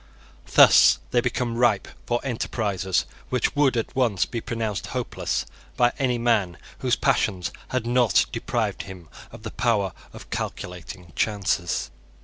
[0.55, 5.45] Thus they become ripe for enterprises which would at once be pronounced hopeless
[5.77, 11.91] by any man whose passions had not deprived him of the power of calculating chances.